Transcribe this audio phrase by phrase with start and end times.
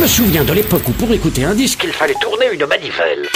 [0.00, 3.28] me souviens de l'époque où pour écouter un disque, il fallait tourner une manivelle.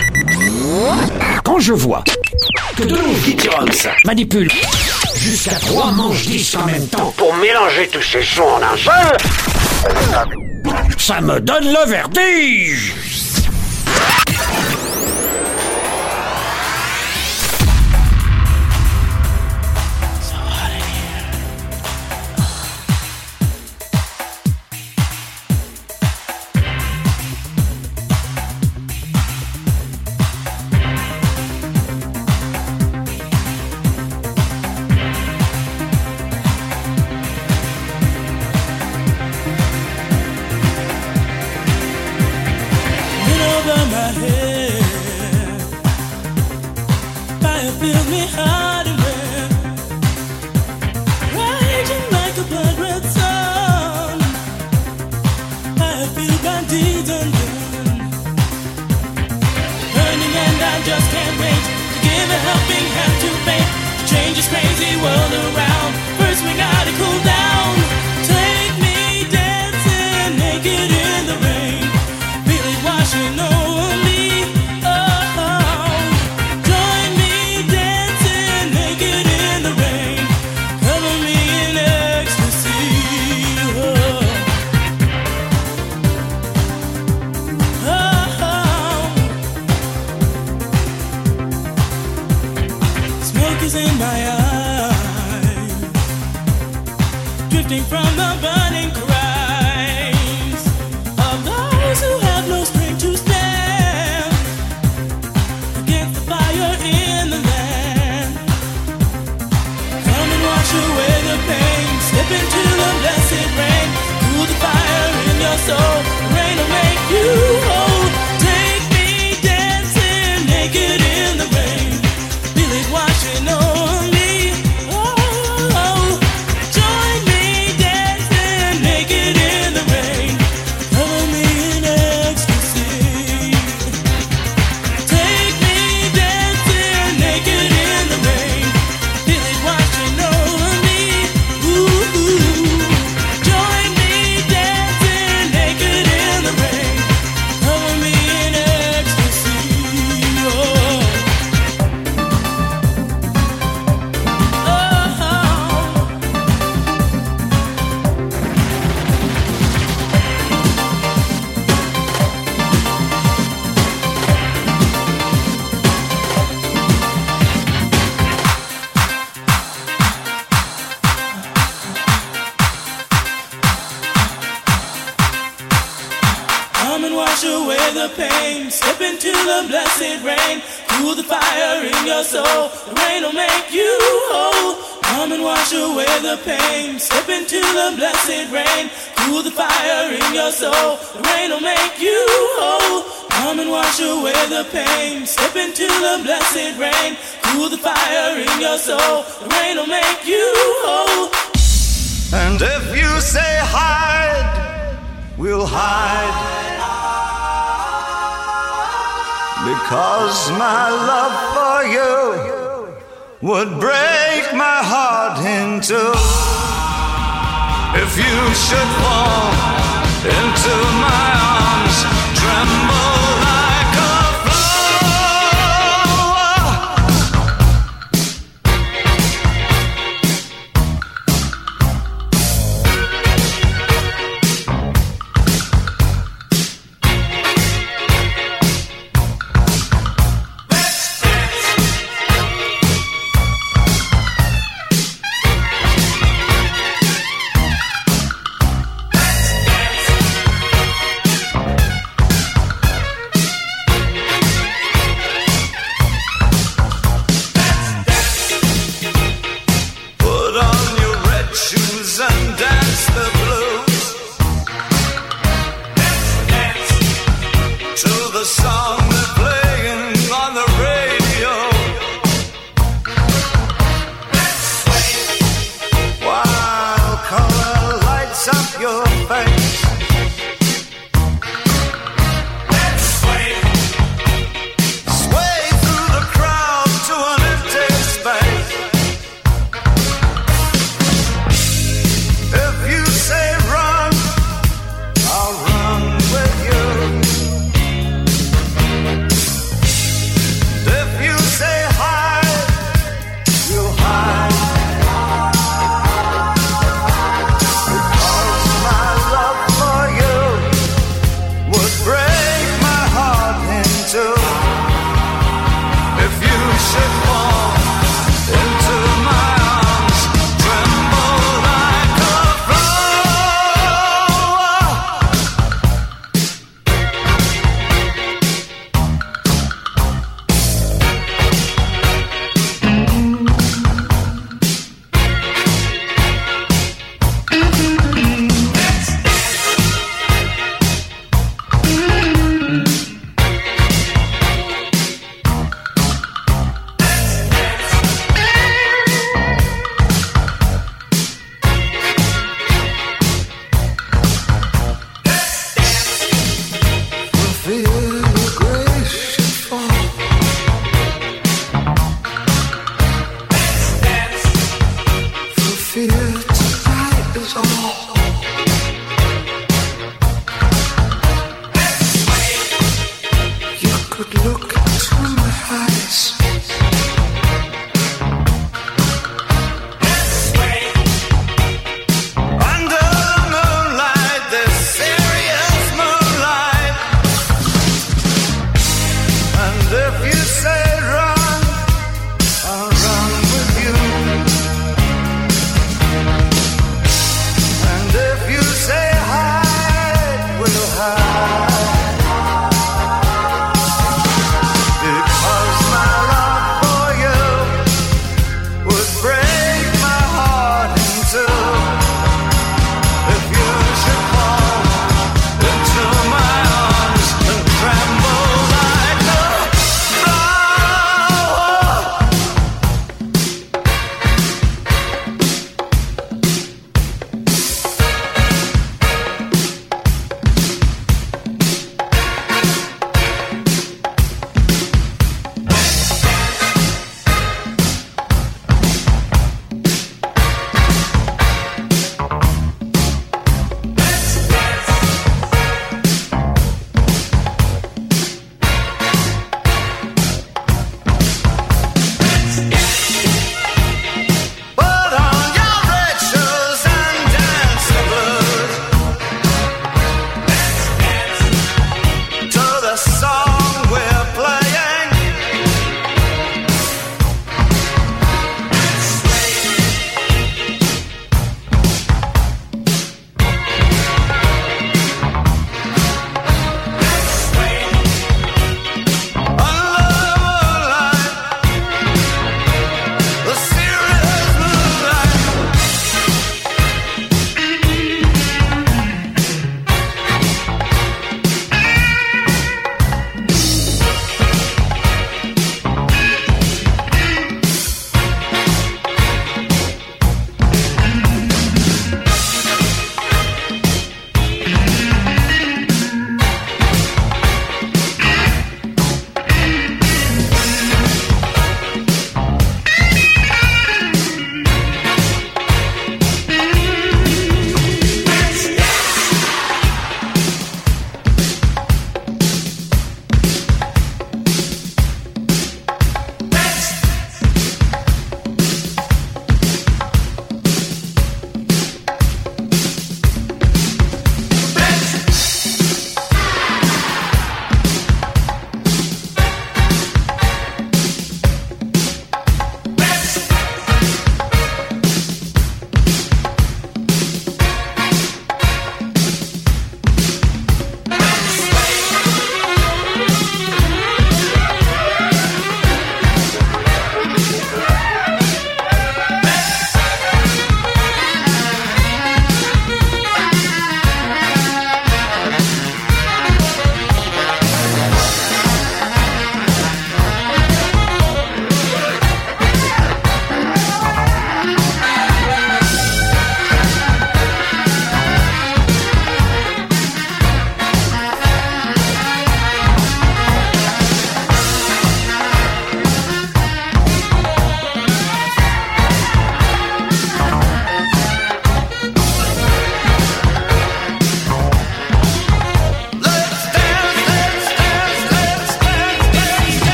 [1.44, 2.02] Quand je vois
[2.76, 4.50] que de longs Gittons manipulent
[5.14, 9.16] jusqu'à trois manches disques en même temps pour mélanger tous ces sons en un seul,
[10.96, 12.94] ça me donne le vertige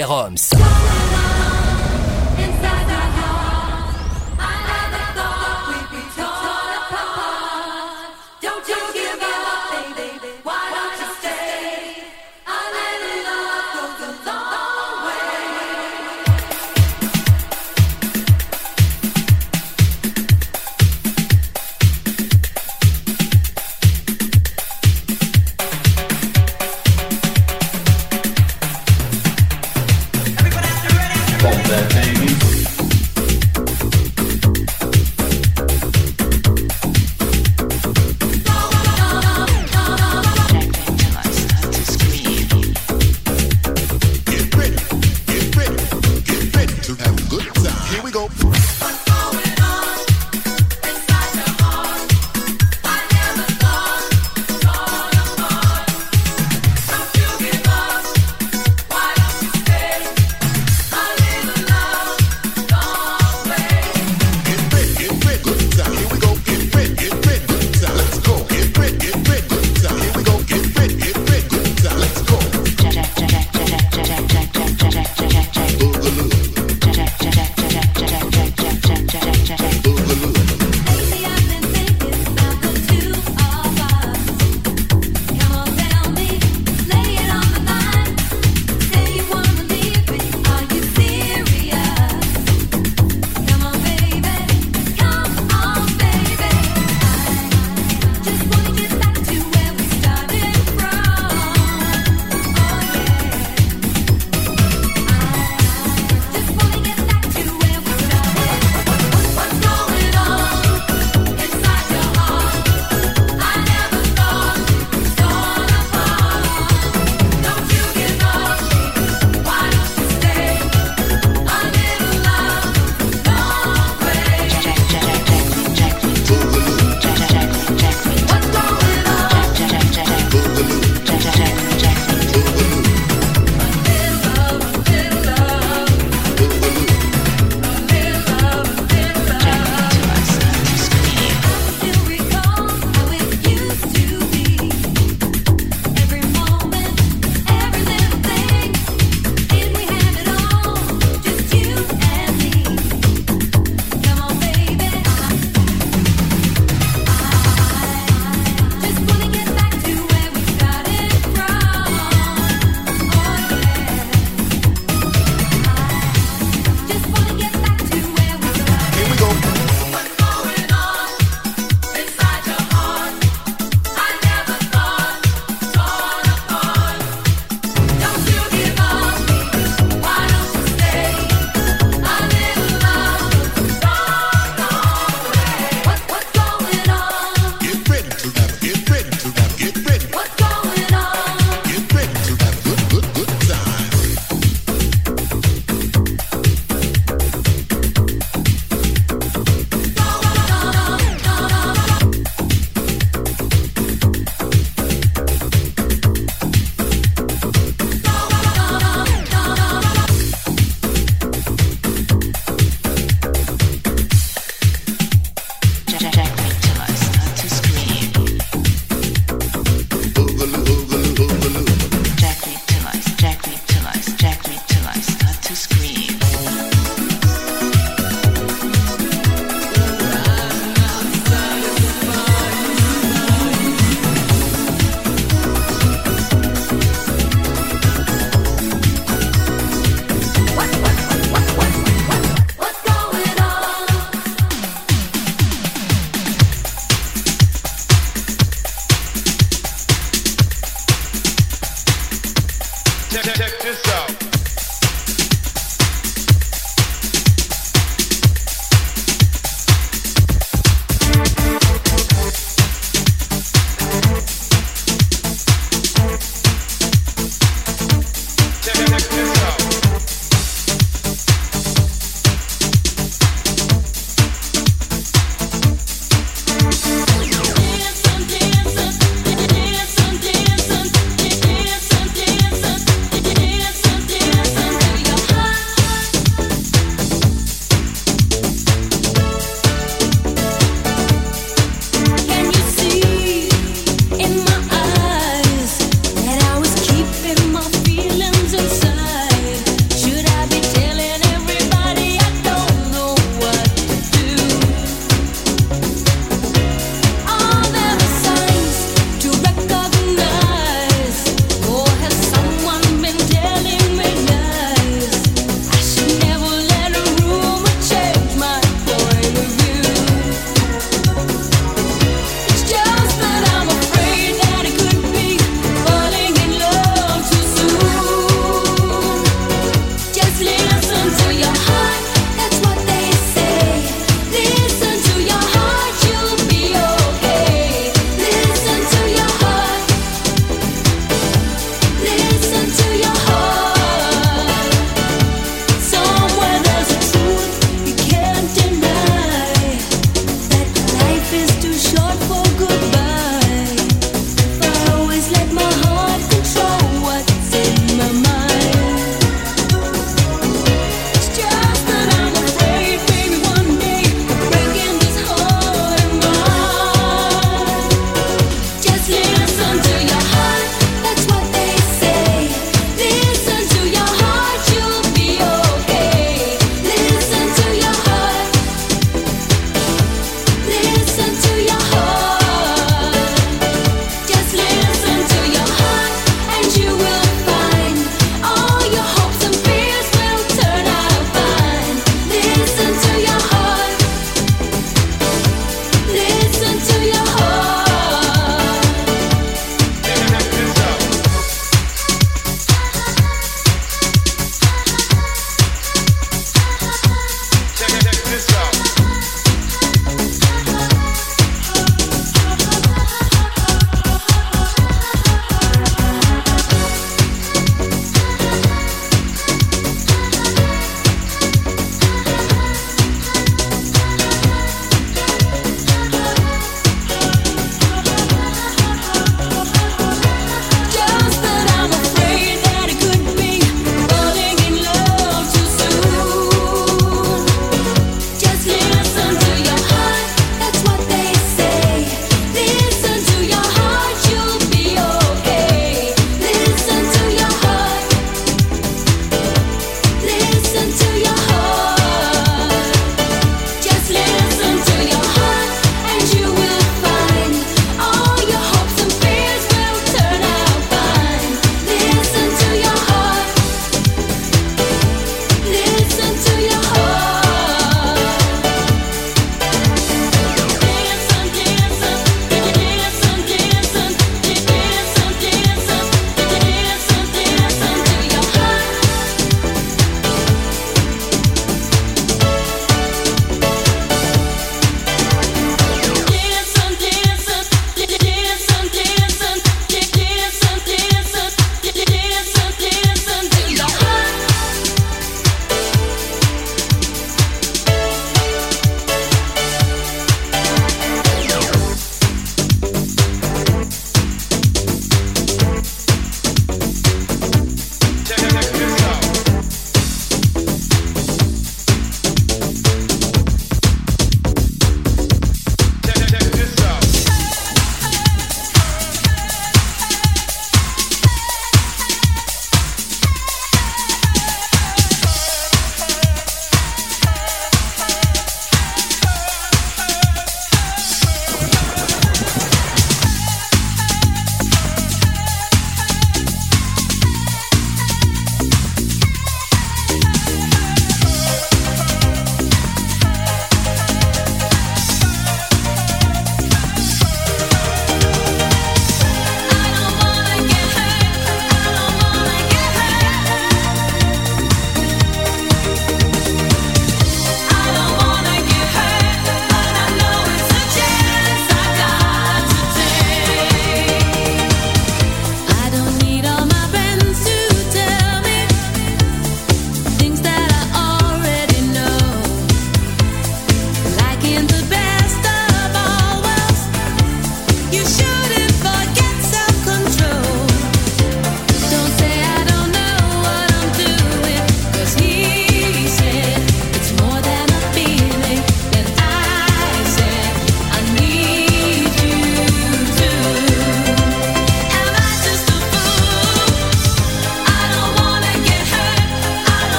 [0.00, 0.65] avec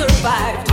[0.00, 0.69] survived.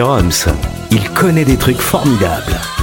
[0.00, 0.46] Roms,
[0.90, 2.75] il connaît des trucs formidables.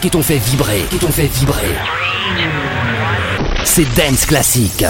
[0.00, 1.74] qui t'ont fait vibrer, qui t'ont fait vibrer.
[3.64, 4.84] C'est Dance Classique.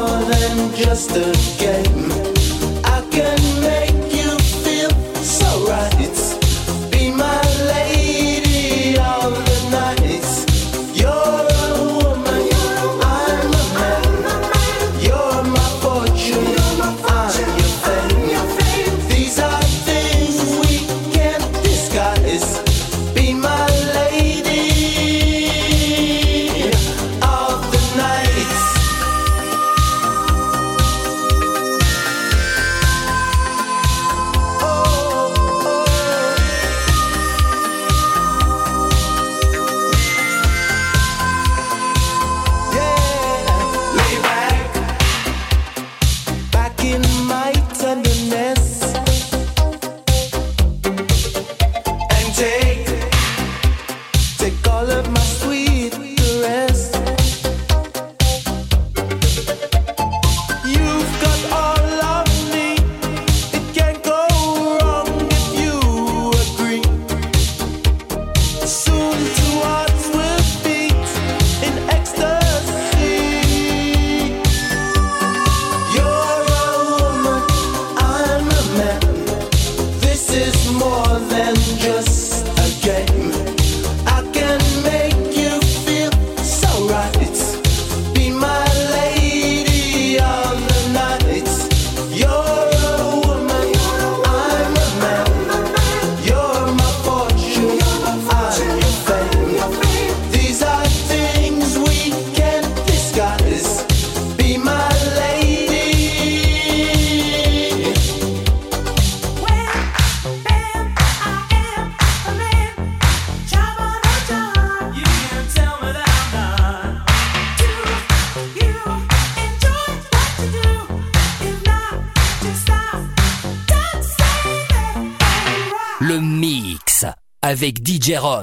[0.00, 2.09] more than just a game.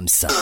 [0.07, 0.36] Adams.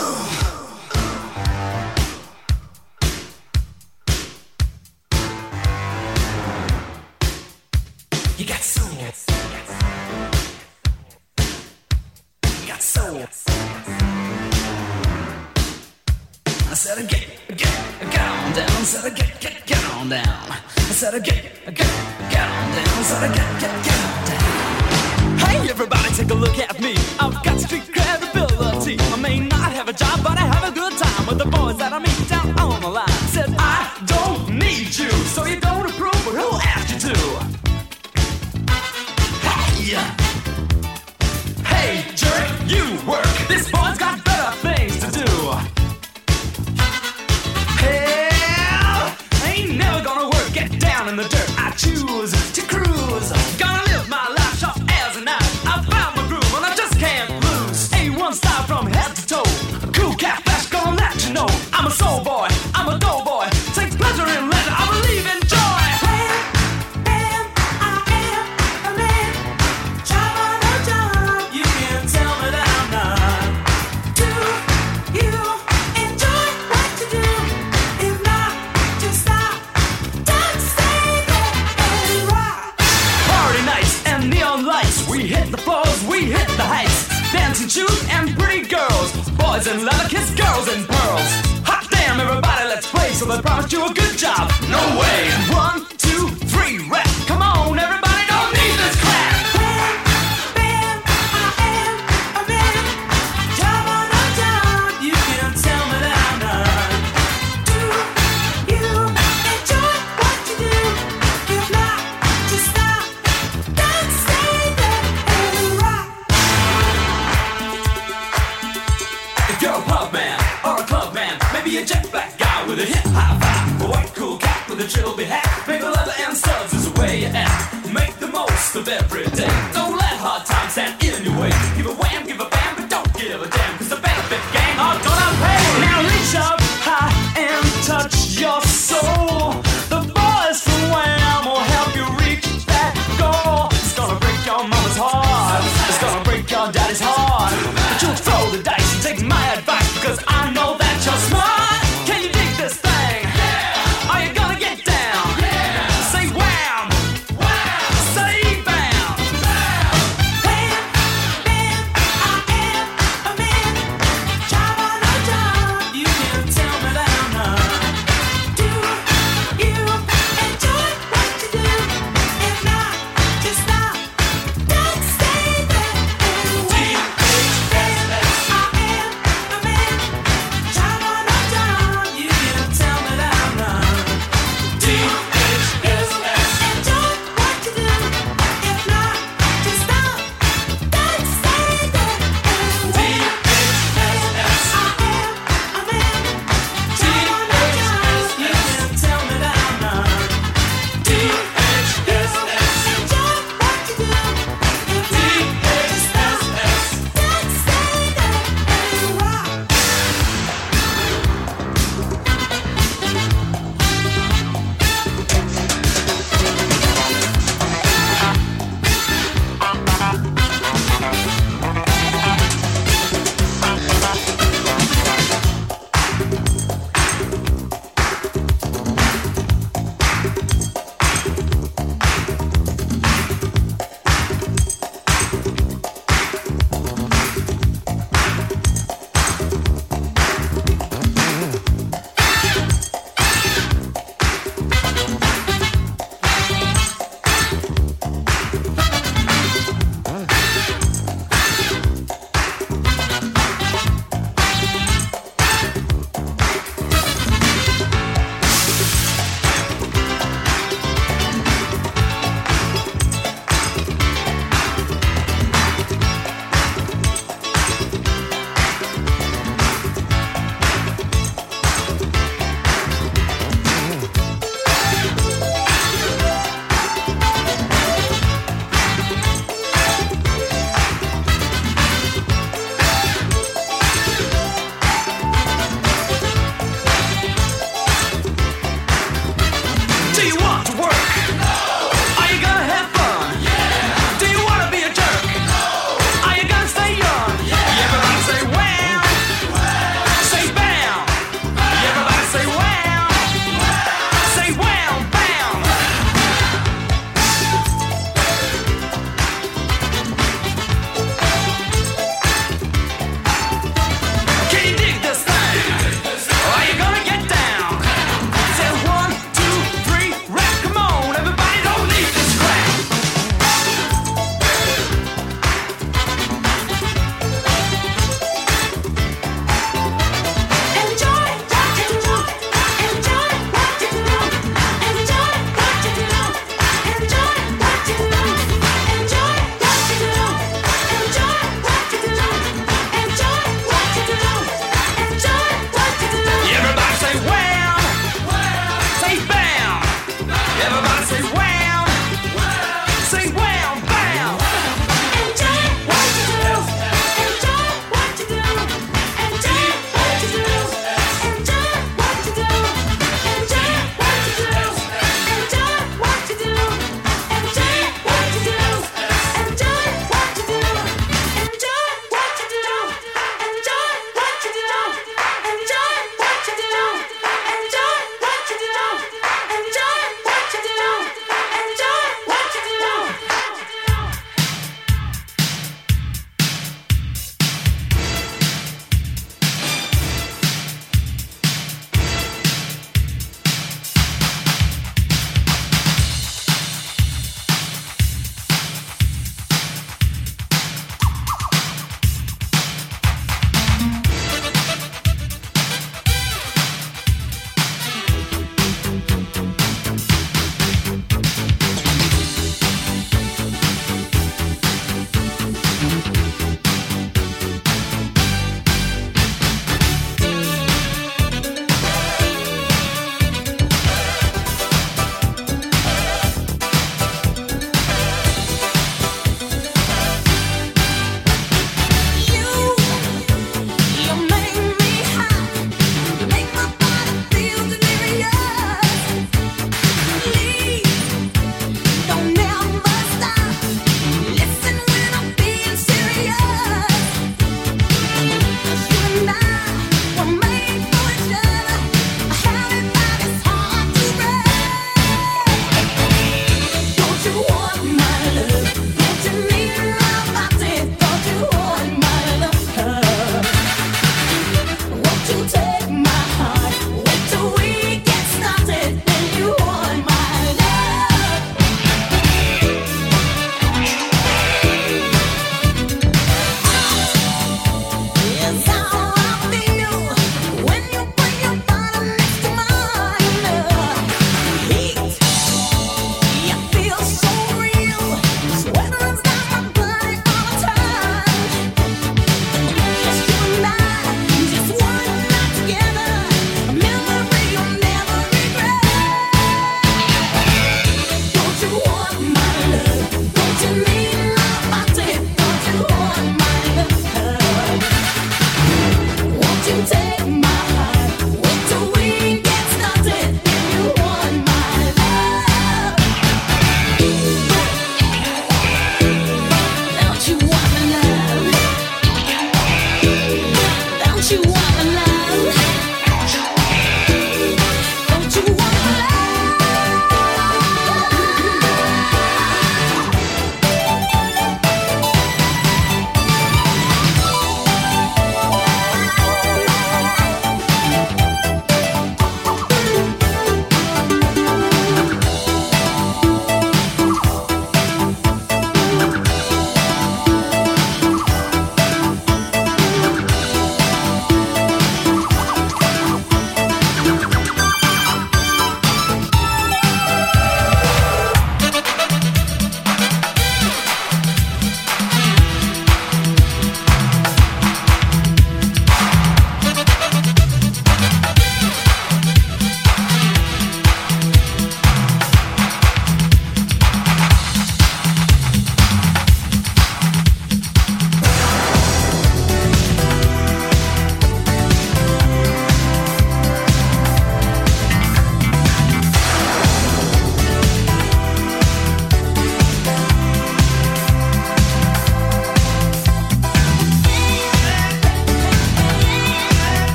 [123.14, 123.82] high five.
[123.82, 124.38] A white cool
[124.70, 124.88] with a
[125.26, 125.68] hat.
[125.68, 127.94] Make leather and studs is the way you act.
[127.94, 129.54] Make the most of every day.
[129.74, 130.95] Don't let hard times end.